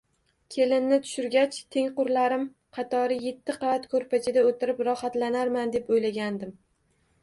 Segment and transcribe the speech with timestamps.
[0.53, 2.47] Kelinni tushirgach tengqurlarim
[2.79, 6.61] qatori etti qavat ko`rpachada o`tirib rohatlanarman, deb o`ylagandim